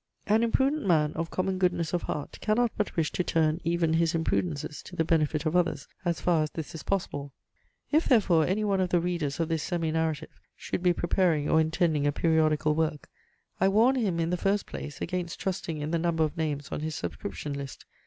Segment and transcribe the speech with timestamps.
[0.25, 4.15] An imprudent man of common goodness of heart cannot but wish to turn even his
[4.15, 7.33] imprudences to the benefit of others, as far as this is possible.
[7.91, 11.61] If therefore any one of the readers of this semi narrative should be preparing or
[11.61, 13.09] intending a periodical work,
[13.59, 16.79] I warn him, in the first place, against trusting in the number of names on
[16.79, 17.85] his subscription list.